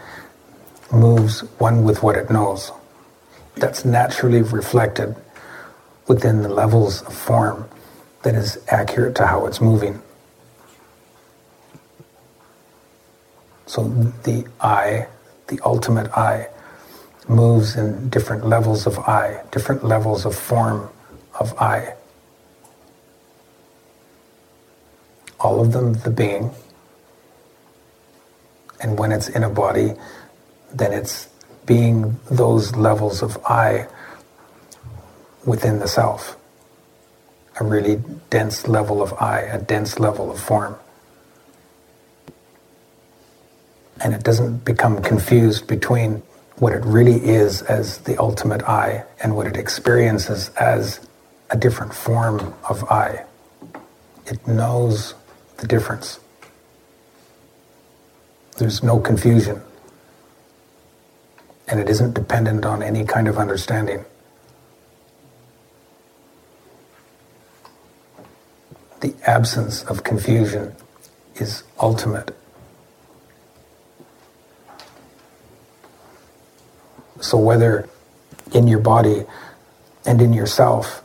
moves 0.93 1.41
one 1.59 1.85
with 1.85 2.03
what 2.03 2.17
it 2.17 2.31
knows, 2.31 2.73
that's 3.57 3.85
naturally 3.85 4.43
reflected 4.43 5.17
within 6.09 6.43
the 6.43 6.49
levels 6.49 7.03
of 7.03 7.15
form 7.15 7.70
that 8.23 8.35
is 8.35 8.59
accurate 8.69 9.15
to 9.17 9.27
how 9.27 9.47
it's 9.47 9.61
moving. 9.61 10.03
So 13.67 13.85
the 14.25 14.47
I, 14.61 15.07
the 15.47 15.61
ultimate 15.65 16.11
I, 16.17 16.49
moves 17.29 17.77
in 17.77 18.09
different 18.09 18.47
levels 18.47 18.87
of 18.87 18.99
I, 18.99 19.43
different 19.53 19.85
levels 19.85 20.27
of 20.27 20.35
form 20.35 20.91
of 21.39 21.57
I. 21.59 21.95
All 25.39 25.61
of 25.61 25.73
them 25.73 25.93
the 25.95 26.11
being. 26.11 26.51
And 28.81 28.99
when 28.99 29.13
it's 29.13 29.29
in 29.29 29.45
a 29.45 29.51
body, 29.51 29.95
then 30.73 30.93
it's 30.93 31.29
being 31.65 32.19
those 32.31 32.75
levels 32.75 33.23
of 33.23 33.39
I 33.47 33.87
within 35.47 35.79
the 35.79 35.89
self. 35.89 36.37
A 37.59 37.65
really 37.65 38.03
dense 38.31 38.69
level 38.69 39.03
of 39.03 39.13
I, 39.15 39.41
a 39.41 39.61
dense 39.61 39.99
level 39.99 40.31
of 40.31 40.41
form. 40.41 40.77
And 44.03 44.15
it 44.15 44.23
doesn't 44.23 44.65
become 44.65 45.03
confused 45.03 45.67
between 45.67 46.23
what 46.57 46.73
it 46.73 46.85
really 46.85 47.17
is 47.25 47.63
as 47.63 47.99
the 47.99 48.19
ultimate 48.19 48.63
I 48.63 49.05
and 49.23 49.35
what 49.35 49.47
it 49.47 49.57
experiences 49.57 50.51
as 50.61 51.01
a 51.51 51.57
different 51.57 51.95
form 51.95 52.55
of 52.69 52.85
I. 52.85 53.25
It 54.27 54.47
knows 54.47 55.15
the 55.57 55.67
difference. 55.67 56.21
There's 58.59 58.83
no 58.83 59.01
confusion. 59.01 59.63
And 61.67 61.81
it 61.81 61.89
isn't 61.89 62.15
dependent 62.15 62.65
on 62.65 62.83
any 62.83 63.05
kind 63.05 63.27
of 63.27 63.39
understanding. 63.39 64.05
The 69.01 69.15
absence 69.27 69.83
of 69.85 70.05
confusion 70.05 70.75
is 71.37 71.63
ultimate. 71.81 72.37
So, 77.21 77.39
whether 77.39 77.89
in 78.53 78.67
your 78.67 78.79
body 78.79 79.25
and 80.07 80.21
in 80.21 80.33
yourself, 80.33 81.03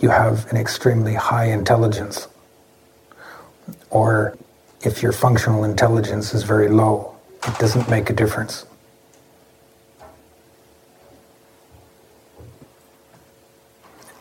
you 0.00 0.10
have 0.10 0.50
an 0.50 0.56
extremely 0.56 1.14
high 1.14 1.46
intelligence, 1.46 2.28
or 3.90 4.36
if 4.82 5.02
your 5.02 5.12
functional 5.12 5.64
intelligence 5.64 6.34
is 6.34 6.42
very 6.42 6.68
low, 6.68 7.14
it 7.46 7.58
doesn't 7.58 7.88
make 7.88 8.10
a 8.10 8.12
difference. 8.12 8.64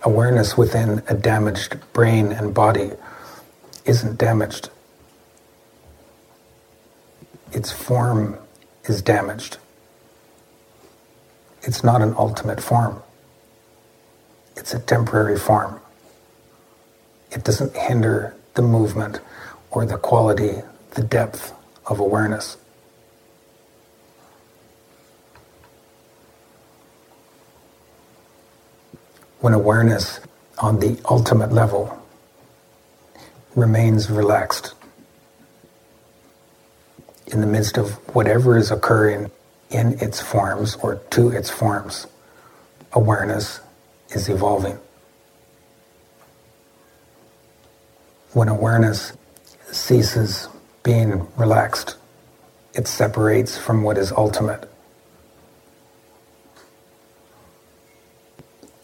Awareness 0.04 0.58
within 0.58 1.04
a 1.10 1.14
damaged 1.14 1.78
brain 1.92 2.32
and 2.32 2.54
body 2.54 2.92
isn't 3.86 4.18
damaged. 4.18 4.70
Its 7.52 7.72
form 7.72 8.38
is 8.86 9.02
damaged. 9.02 9.58
It's 11.64 11.84
not 11.84 12.02
an 12.02 12.16
ultimate 12.18 12.62
form. 12.62 13.04
It's 14.56 14.74
a 14.74 14.80
temporary 14.80 15.38
form. 15.38 15.82
It 17.32 17.44
doesn't 17.44 17.76
hinder 17.76 18.36
the 18.54 18.62
movement 18.62 19.20
or 19.72 19.86
the 19.86 19.98
quality, 19.98 20.62
the 20.92 21.04
depth 21.04 21.54
of 21.88 22.00
awareness. 22.00 22.58
When 29.40 29.54
awareness 29.54 30.20
on 30.58 30.80
the 30.80 31.00
ultimate 31.10 31.54
level 31.54 31.98
remains 33.56 34.10
relaxed 34.10 34.74
in 37.28 37.40
the 37.40 37.48
midst 37.48 37.78
of 37.78 37.92
whatever 38.14 38.58
is 38.58 38.70
occurring 38.70 39.32
in 39.70 39.98
its 40.02 40.20
forms 40.20 40.76
or 40.76 40.96
to 41.12 41.30
its 41.30 41.50
forms, 41.50 42.08
awareness 42.92 43.62
is 44.10 44.28
evolving. 44.28 44.78
When 48.34 48.50
awareness 48.50 49.14
ceases 49.72 50.50
being 50.84 51.28
relaxed, 51.38 51.96
it 52.74 52.88
separates 52.88 53.58
from 53.58 53.84
what 53.84 53.98
is 53.98 54.12
ultimate. 54.12 54.70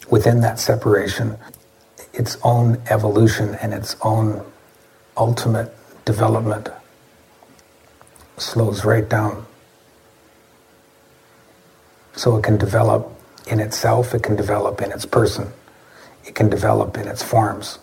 Within 0.10 0.42
that 0.42 0.60
separation, 0.60 1.38
its 2.14 2.38
own 2.44 2.82
evolution 2.90 3.56
and 3.56 3.74
its 3.74 3.96
own 4.02 4.46
ultimate 5.18 5.74
development 6.06 6.70
slows 8.38 8.86
right 8.86 9.08
down. 9.10 9.46
So 12.16 12.38
it 12.38 12.44
can 12.44 12.58
develop 12.58 13.12
in 13.48 13.60
itself, 13.60 14.14
it 14.14 14.24
can 14.24 14.36
develop 14.36 14.82
in 14.82 14.92
its 14.92 15.06
person, 15.06 15.52
it 16.26 16.36
can 16.36 16.50
develop 16.50 16.98
in 16.98 17.08
its 17.08 17.22
forms. 17.24 17.80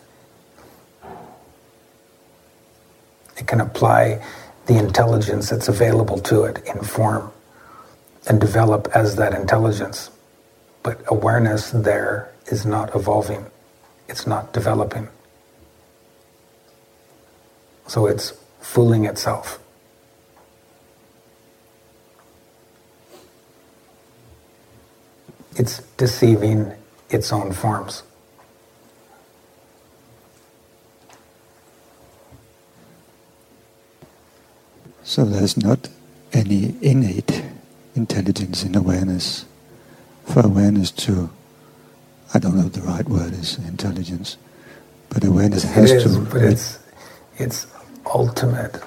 It 3.37 3.47
can 3.47 3.61
apply 3.61 4.25
the 4.67 4.79
intelligence 4.79 5.51
that's 5.51 5.69
available 5.69 6.19
to 6.19 6.45
it 6.45 6.63
in 6.67 6.83
form 6.83 7.33
and 8.29 8.41
develop 8.41 8.89
as 8.95 9.17
that 9.17 9.35
intelligence. 9.35 10.11
But 10.83 11.01
awareness 11.07 11.71
there 11.71 12.33
is 12.47 12.67
not 12.67 12.95
evolving, 12.95 13.47
it's 14.09 14.27
not 14.27 14.53
developing. 14.53 15.09
So 17.87 18.07
it's 18.07 18.33
fooling 18.61 19.05
itself. 19.05 19.59
It's 25.57 25.83
deceiving 25.99 26.73
its 27.11 27.33
own 27.33 27.53
forms. 27.53 28.03
So 35.05 35.27
there's 35.27 35.59
not 35.59 35.91
any 36.33 36.75
innate 36.81 37.43
intelligence 37.95 38.65
in 38.65 38.75
awareness. 38.75 39.45
For 40.33 40.41
awareness 40.47 40.91
to, 40.93 41.29
I 42.33 42.39
don't 42.39 42.57
know 42.57 42.65
if 42.65 42.73
the 42.73 42.81
right 42.81 43.07
word 43.07 43.35
is 43.35 43.59
intelligence, 43.59 44.39
but 45.11 45.23
awareness 45.25 45.63
has 45.65 45.91
it 45.91 45.99
is, 45.99 46.17
to. 46.17 46.21
But 46.23 46.43
it's, 46.43 46.79
it's 47.37 47.67
ultimate 48.07 48.81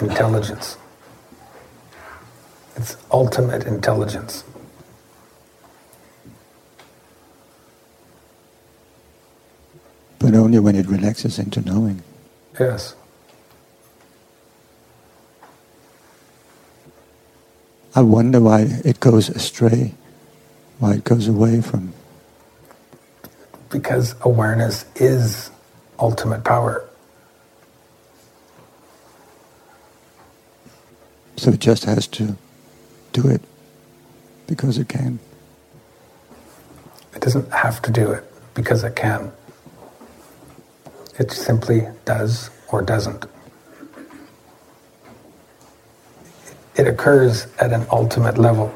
intelligence. 0.00 0.76
It's 2.76 2.96
ultimate 3.10 3.66
intelligence. 3.66 4.44
But 10.20 10.34
only 10.34 10.60
when 10.60 10.76
it 10.76 10.86
relaxes 10.86 11.40
into 11.40 11.60
knowing. 11.60 12.04
Yes. 12.60 12.94
I 17.96 18.02
wonder 18.02 18.40
why 18.40 18.68
it 18.84 19.00
goes 19.00 19.28
astray, 19.28 19.94
it 20.82 21.04
goes 21.04 21.28
away 21.28 21.60
from 21.60 21.92
Because 23.70 24.14
awareness 24.22 24.84
is 24.96 25.50
ultimate 25.98 26.44
power. 26.44 26.84
So 31.36 31.50
it 31.50 31.60
just 31.60 31.84
has 31.84 32.06
to 32.08 32.36
do 33.12 33.28
it 33.28 33.42
because 34.46 34.78
it 34.78 34.88
can. 34.88 35.18
It 37.14 37.22
doesn't 37.22 37.52
have 37.52 37.82
to 37.82 37.92
do 37.92 38.10
it 38.12 38.24
because 38.54 38.84
it 38.84 38.96
can. 38.96 39.32
It 41.18 41.32
simply 41.32 41.86
does 42.04 42.50
or 42.68 42.82
doesn't. 42.82 43.26
It 46.76 46.86
occurs 46.88 47.46
at 47.60 47.72
an 47.72 47.86
ultimate 47.90 48.38
level. 48.38 48.74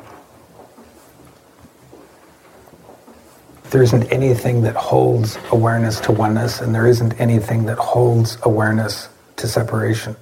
There 3.73 3.83
isn't 3.83 4.13
anything 4.13 4.61
that 4.63 4.77
holds 4.77 5.39
awareness 5.51 5.99
to 6.01 6.13
oneness, 6.13 6.61
and 6.61 6.75
there 6.75 6.87
isn't 6.87 7.19
anything 7.19 7.65
that 7.65 7.79
holds 7.79 8.37
awareness 8.43 9.09
to 9.37 9.49
separation. 9.49 10.15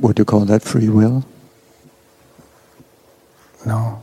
Would 0.00 0.18
you 0.18 0.26
call 0.26 0.44
that 0.44 0.62
free 0.62 0.90
will? 0.90 1.24
No. 3.64 4.02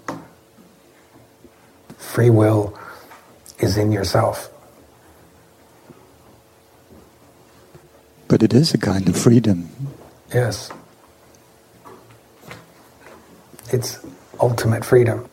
Free 2.00 2.32
will 2.32 2.76
is 3.60 3.78
in 3.78 3.92
yourself. 3.92 4.50
But 8.28 8.42
it 8.42 8.56
is 8.56 8.74
a 8.74 8.80
kind 8.80 9.08
of 9.08 9.16
freedom. 9.16 9.70
Yes. 10.34 10.72
It's 13.74 13.98
ultimate 14.40 14.86
freedom. 14.86 15.28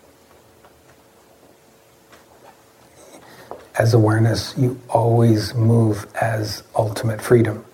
As 3.79 3.93
awareness, 3.93 4.55
you 4.57 4.81
always 4.89 5.55
move 5.55 6.07
as 6.19 6.63
ultimate 6.75 7.21
freedom. 7.21 7.67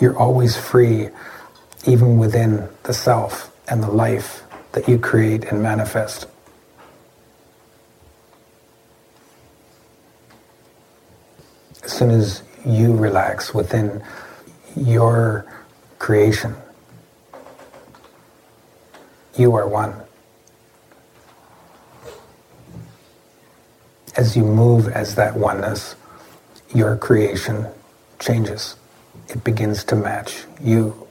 You're 0.00 0.18
always 0.18 0.56
free, 0.56 1.10
even 1.86 2.18
within 2.18 2.68
the 2.82 2.92
self 2.92 3.52
and 3.68 3.80
the 3.80 3.90
life 3.90 4.42
that 4.72 4.88
you 4.88 4.98
create 4.98 5.44
and 5.44 5.62
manifest. 5.62 6.26
As 11.84 11.92
soon 11.92 12.10
as 12.10 12.42
you 12.64 12.92
relax 12.92 13.54
within 13.54 14.02
your 14.74 15.46
creation, 15.98 16.54
you 19.36 19.54
are 19.54 19.68
one. 19.68 19.94
As 24.16 24.36
you 24.36 24.44
move 24.44 24.88
as 24.88 25.14
that 25.16 25.36
oneness, 25.36 25.94
your 26.74 26.96
creation 26.96 27.66
changes. 28.18 28.76
It 29.28 29.44
begins 29.44 29.84
to 29.84 29.96
match 29.96 30.44
you. 30.60 31.06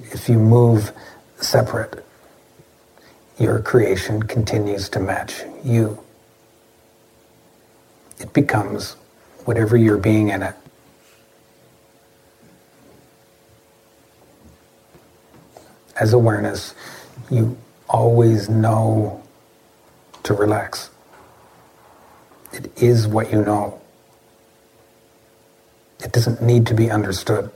If 0.00 0.28
you 0.28 0.38
move 0.38 0.92
separate, 1.40 2.04
your 3.38 3.60
creation 3.60 4.22
continues 4.22 4.88
to 4.90 5.00
match 5.00 5.42
you. 5.64 5.98
It 8.18 8.32
becomes 8.32 8.96
whatever 9.44 9.76
you're 9.76 9.98
being 9.98 10.28
in 10.28 10.42
it. 10.42 10.54
As 16.02 16.12
awareness, 16.12 16.74
you 17.30 17.56
always 17.88 18.48
know 18.48 19.22
to 20.24 20.34
relax. 20.34 20.90
It 22.52 22.72
is 22.82 23.06
what 23.06 23.30
you 23.30 23.44
know. 23.44 23.80
It 26.02 26.10
doesn't 26.10 26.42
need 26.42 26.66
to 26.66 26.74
be 26.74 26.90
understood. 26.90 27.52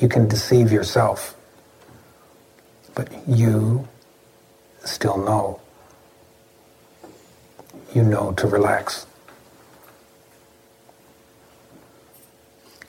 You 0.00 0.08
can 0.08 0.26
deceive 0.26 0.72
yourself, 0.72 1.36
but 2.94 3.10
you 3.28 3.86
still 4.84 5.18
know. 5.18 5.60
You 7.94 8.04
know 8.04 8.32
to 8.38 8.46
relax. 8.46 9.04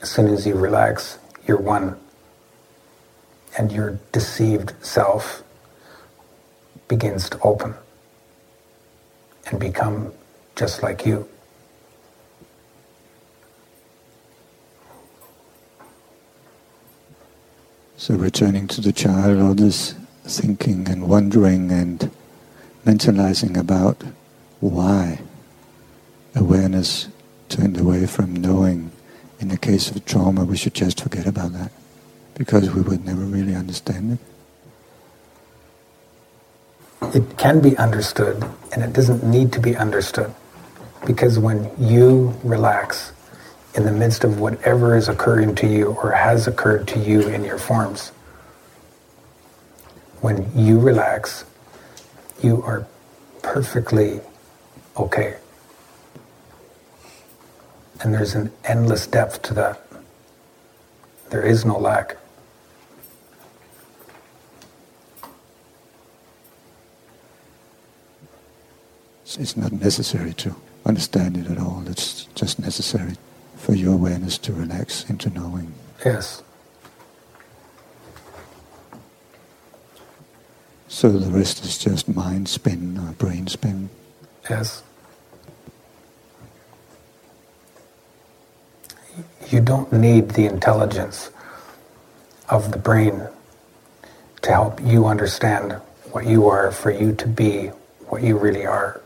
As 0.02 0.10
soon 0.10 0.34
as 0.34 0.48
you 0.48 0.56
relax, 0.56 1.20
you're 1.48 1.58
one. 1.58 1.98
And 3.58 3.72
your 3.72 4.00
deceived 4.12 4.74
self 4.86 5.44
begins 6.88 7.30
to 7.30 7.40
open 7.42 7.74
and 9.48 9.60
become 9.60 10.12
just 10.56 10.84
like 10.84 11.06
you. 11.06 11.28
So 17.98 18.16
returning 18.16 18.68
to 18.68 18.82
the 18.82 18.92
child, 18.92 19.40
all 19.40 19.54
this 19.54 19.96
thinking 20.26 20.88
and 20.90 21.08
wondering 21.08 21.72
and 21.72 22.12
mentalizing 22.86 23.58
about 23.58 24.04
why 24.60 25.22
awareness 26.36 27.08
turned 27.50 27.80
away 27.80 28.06
from 28.06 28.36
knowing. 28.36 28.92
In 29.40 29.50
the 29.50 29.58
case 29.58 29.92
of 29.92 30.06
trauma, 30.06 30.46
we 30.46 30.58
should 30.58 30.74
just 30.74 31.02
forget 31.02 31.28
about 31.28 31.54
that 31.54 31.72
because 32.36 32.74
we 32.74 32.82
would 32.82 33.06
never 33.06 33.22
really 33.22 33.56
understand 33.56 34.20
it. 34.20 34.20
It 37.16 37.38
can 37.38 37.62
be 37.62 37.78
understood 37.78 38.44
and 38.74 38.84
it 38.84 38.94
doesn't 38.94 39.24
need 39.24 39.52
to 39.54 39.60
be 39.60 39.76
understood 39.76 40.34
because 41.06 41.38
when 41.38 41.70
you 41.78 42.34
relax, 42.44 43.12
in 43.76 43.84
the 43.84 43.92
midst 43.92 44.24
of 44.24 44.40
whatever 44.40 44.96
is 44.96 45.10
occurring 45.10 45.54
to 45.56 45.68
you 45.68 45.88
or 46.02 46.12
has 46.12 46.48
occurred 46.48 46.88
to 46.88 47.00
you 47.00 47.28
in 47.28 47.44
your 47.44 47.58
forms. 47.58 48.10
When 50.22 50.50
you 50.56 50.80
relax, 50.80 51.44
you 52.42 52.64
are 52.64 52.88
perfectly 53.44 54.22
okay. 54.98 55.36
And 58.02 58.14
there's 58.14 58.36
an 58.36 58.52
endless 58.64 59.08
depth 59.08 59.42
to 59.44 59.54
that. 59.56 59.82
There 61.30 61.42
is 61.42 61.66
no 61.66 61.78
lack. 61.78 62.18
It's 69.38 69.58
not 69.58 69.74
necessary 69.74 70.34
to 70.36 70.56
understand 70.86 71.36
it 71.36 71.48
at 71.48 71.58
all. 71.58 71.84
It's 71.88 72.26
just 72.36 72.60
necessary 72.60 73.16
for 73.58 73.74
your 73.74 73.94
awareness 73.94 74.38
to 74.40 74.54
relax 74.54 75.10
into 75.10 75.30
knowing. 75.30 75.74
Yes. 76.06 76.42
So 80.88 81.12
the 81.12 81.30
rest 81.32 81.66
is 81.66 81.78
just 81.78 82.08
mind 82.08 82.48
spin 82.48 82.98
or 82.98 83.12
brain 83.14 83.48
spin. 83.48 83.90
Yes. 84.50 84.84
You 89.50 89.62
don't 89.62 89.92
need 89.92 90.30
the 90.30 90.46
intelligence 90.46 91.30
of 92.50 92.72
the 92.72 92.78
brain 92.78 93.28
to 94.42 94.52
help 94.52 94.82
you 94.82 95.06
understand 95.06 95.74
what 96.12 96.26
you 96.26 96.48
are, 96.48 96.72
for 96.72 96.92
you 96.92 97.14
to 97.16 97.28
be 97.28 97.68
what 98.08 98.24
you 98.24 98.38
really 98.38 98.66
are. 98.66 99.02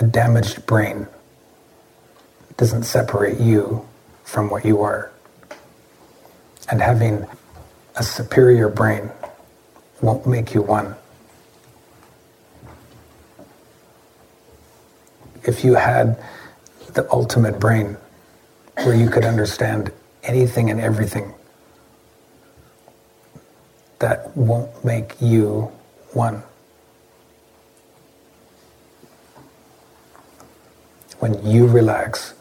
a 0.00 0.04
damaged 0.04 0.64
brain 0.64 1.08
doesn't 2.56 2.84
separate 2.84 3.40
you 3.40 3.86
from 4.24 4.48
what 4.48 4.64
you 4.64 4.80
are. 4.80 5.10
And 6.70 6.80
having 6.80 7.26
a 7.96 8.02
superior 8.02 8.68
brain 8.68 9.10
won't 10.00 10.26
make 10.26 10.54
you 10.54 10.62
one. 10.62 10.94
If 15.48 15.64
you 15.64 15.74
had 15.74 16.16
the 16.92 17.10
ultimate 17.10 17.58
brain 17.58 17.96
where 18.76 18.94
you 18.94 19.10
could 19.10 19.24
understand 19.24 19.90
anything 20.22 20.70
and 20.70 20.80
everything, 20.80 21.34
that 23.98 24.36
won't 24.36 24.84
make 24.84 25.20
you 25.20 25.72
one. 26.12 26.44
when 31.18 31.44
you 31.44 31.66
relax 31.66 32.34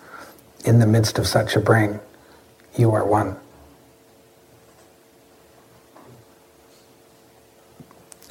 in 0.65 0.80
the 0.80 0.86
midst 0.86 1.17
of 1.17 1.28
such 1.28 1.56
a 1.56 1.60
brain, 1.60 2.00
you 2.78 2.91
are 2.91 3.06
one. 3.06 3.36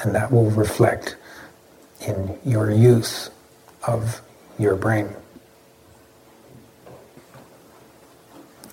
And 0.01 0.15
that 0.15 0.31
will 0.31 0.51
reflect 0.51 1.17
in 2.01 2.39
your 2.45 2.71
use 2.71 3.31
of 3.87 4.21
your 4.59 4.77
brain. 4.77 5.09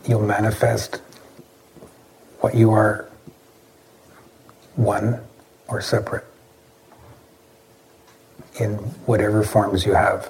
You'll 0.06 0.26
manifest 0.26 1.02
what 2.40 2.56
you 2.56 2.72
are 2.72 3.08
one 4.76 5.22
or 5.68 5.82
separate 5.82 6.26
in 8.60 8.74
whatever 9.06 9.44
forms 9.44 9.86
you 9.86 9.94
have. 9.94 10.30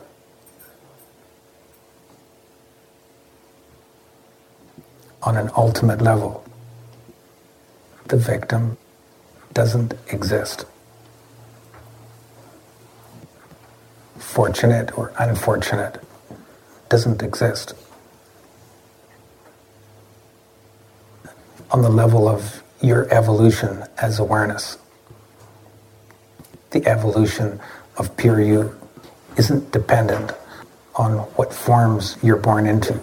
On 5.24 5.38
an 5.38 5.50
ultimate 5.56 6.02
level, 6.02 6.44
the 8.08 8.18
victim 8.18 8.78
doesn't 9.54 9.94
exist. 10.08 10.66
Fortunate 14.24 14.98
or 14.98 15.14
unfortunate 15.20 16.02
doesn't 16.90 17.22
exist. 17.22 17.76
On 21.70 21.84
the 21.84 21.90
level 21.90 22.28
of 22.28 22.64
your 22.82 23.08
evolution 23.14 23.84
as 24.02 24.18
awareness, 24.18 24.80
the 26.72 26.84
evolution 26.88 27.60
of 27.98 28.18
pure 28.18 28.42
you 28.42 28.76
isn't 29.38 29.72
dependent 29.72 30.32
on 30.96 31.18
what 31.36 31.54
forms 31.54 32.18
you're 32.24 32.38
born 32.38 32.66
into, 32.66 32.94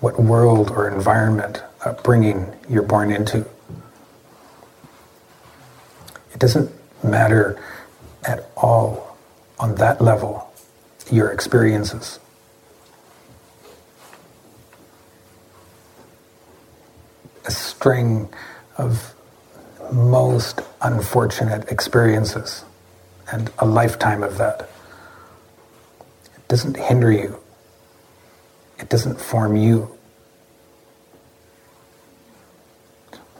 what 0.00 0.18
world 0.18 0.70
or 0.70 0.88
environment 0.88 1.62
upbringing 1.84 2.54
you're 2.70 2.82
born 2.82 3.12
into. 3.12 3.46
It 6.32 6.38
doesn't 6.38 6.70
matter 7.04 7.62
at 8.24 8.50
all 8.56 9.16
on 9.58 9.74
that 9.76 10.00
level 10.00 10.48
your 11.10 11.30
experiences. 11.30 12.18
A 17.46 17.50
string 17.50 18.28
of 18.76 19.14
most 19.92 20.60
unfortunate 20.82 21.70
experiences 21.70 22.64
and 23.32 23.50
a 23.58 23.66
lifetime 23.66 24.22
of 24.22 24.38
that. 24.38 24.68
It 26.36 26.48
doesn't 26.48 26.76
hinder 26.76 27.10
you. 27.10 27.38
It 28.78 28.88
doesn't 28.88 29.20
form 29.20 29.56
you. 29.56 29.96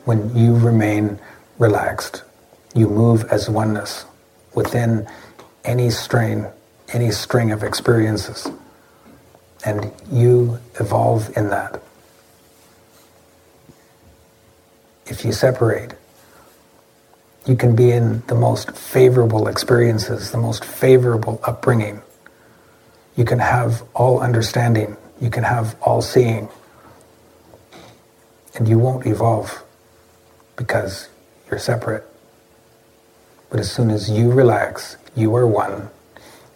When 0.05 0.35
you 0.35 0.57
remain 0.57 1.19
relaxed, 1.59 2.23
you 2.75 2.89
move 2.89 3.25
as 3.31 3.51
oneness 3.51 4.07
within 4.59 5.07
any 5.65 5.89
strain, 5.89 6.45
any 6.93 7.13
string 7.13 7.53
of 7.53 7.63
experiences, 7.63 8.51
and 9.65 9.93
you 10.11 10.59
evolve 10.81 11.31
in 11.37 11.49
that. 11.51 11.81
If 15.07 15.25
you 15.25 15.31
separate, 15.31 15.95
you 17.47 17.55
can 17.55 17.77
be 17.77 17.93
in 17.93 18.25
the 18.27 18.35
most 18.35 18.73
favorable 18.77 19.47
experiences, 19.47 20.33
the 20.33 20.39
most 20.39 20.65
favorable 20.65 21.41
upbringing. 21.45 22.03
You 23.17 23.25
can 23.25 23.39
have 23.39 23.85
all 23.95 24.21
understanding. 24.21 24.97
You 25.21 25.31
can 25.31 25.45
have 25.45 25.77
all 25.81 26.03
seeing. 26.03 26.49
And 28.57 28.67
you 28.67 28.79
won't 28.79 29.07
evolve 29.07 29.63
because 30.57 31.09
you're 31.49 31.61
separate. 31.61 32.05
But 33.51 33.61
as 33.61 33.71
soon 33.71 33.91
as 33.91 34.11
you 34.11 34.31
relax, 34.31 34.97
you 35.17 35.35
are 35.35 35.47
one, 35.47 35.91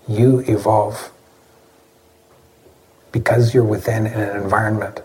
you 0.07 0.41
evolve 0.41 1.11
because 3.13 3.55
you're 3.55 3.65
within 3.65 4.07
an 4.07 4.37
environment. 4.43 5.01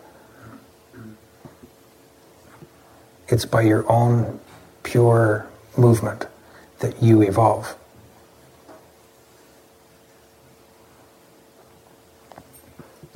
It's 3.28 3.45
by 3.45 3.62
your 3.62 3.89
own 3.91 4.39
pure 4.84 5.47
movement 5.78 6.26
that 6.80 7.02
you 7.04 7.21
evolve. 7.21 7.76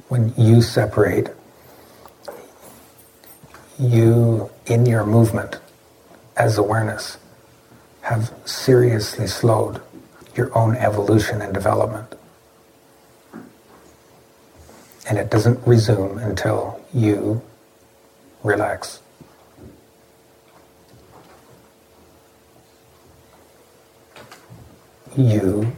When 0.10 0.34
you 0.38 0.62
separate, 0.62 1.29
you, 3.79 4.49
in 4.65 4.86
your 4.86 5.05
movement 5.05 5.57
as 6.36 6.57
awareness, 6.57 7.17
have 8.12 8.34
seriously 8.45 9.28
slowed 9.28 9.82
your 10.36 10.56
own 10.58 10.76
evolution 10.76 11.41
and 11.41 11.54
development. 11.54 12.13
And 15.10 15.17
it 15.17 15.30
doesn't 15.30 15.65
resume 15.65 16.17
until 16.17 16.80
you 16.93 17.41
relax. 18.43 19.00
you 25.17 25.76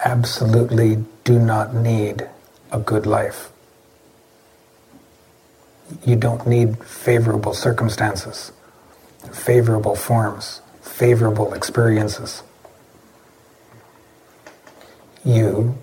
absolutely 0.00 1.04
do 1.24 1.38
not 1.38 1.74
need 1.74 2.28
a 2.72 2.78
good 2.78 3.06
life. 3.06 3.50
You 6.04 6.16
don't 6.16 6.46
need 6.46 6.78
favorable 6.84 7.54
circumstances, 7.54 8.52
favorable 9.32 9.96
forms, 9.96 10.60
favorable 11.00 11.54
experiences. 11.54 12.42
You 15.24 15.78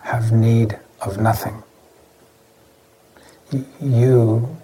have 0.00 0.32
need 0.32 0.76
of 1.00 1.18
nothing. 1.20 1.62
You 3.80 4.56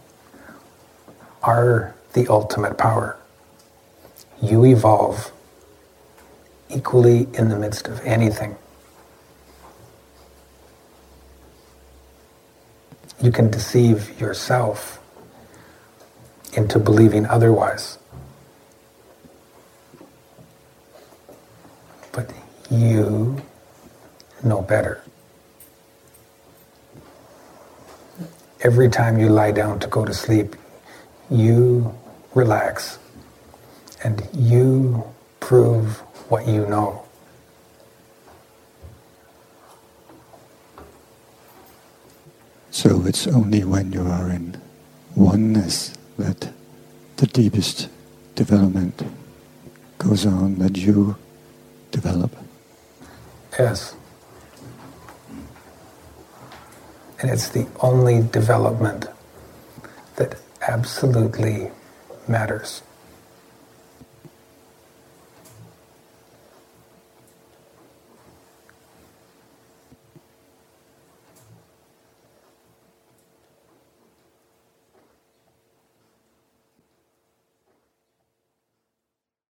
are 1.44 1.94
the 2.14 2.26
ultimate 2.26 2.76
power. 2.76 3.16
You 4.42 4.64
evolve 4.64 5.30
equally 6.68 7.28
in 7.34 7.50
the 7.50 7.56
midst 7.56 7.86
of 7.86 8.00
anything. 8.04 8.56
You 13.22 13.30
can 13.30 13.52
deceive 13.52 14.20
yourself 14.20 14.98
into 16.54 16.80
believing 16.80 17.24
otherwise. 17.26 17.98
But 22.14 22.30
you 22.80 23.40
know 24.42 24.62
better. 24.62 25.02
Every 28.60 28.88
time 28.88 29.18
you 29.18 29.28
lie 29.28 29.52
down 29.52 29.78
to 29.80 29.88
go 29.88 30.04
to 30.04 30.14
sleep, 30.14 30.56
you 31.30 31.94
relax 32.34 32.98
and 34.02 34.26
you 34.34 35.04
prove 35.40 35.98
what 36.28 36.46
you 36.46 36.66
know. 36.66 37.04
So 42.70 43.06
it's 43.06 43.26
only 43.26 43.64
when 43.64 43.92
you 43.92 44.02
are 44.02 44.30
in 44.30 44.60
oneness 45.14 45.94
that 46.18 46.52
the 47.16 47.26
deepest 47.26 47.88
development 48.34 49.02
goes 49.98 50.26
on, 50.26 50.56
that 50.56 50.76
you 50.76 51.16
develop. 51.92 52.43
Yes. 53.58 53.94
And 57.20 57.30
it's 57.30 57.48
the 57.48 57.66
only 57.80 58.22
development 58.22 59.06
that 60.16 60.36
absolutely 60.68 61.70
matters. 62.28 62.83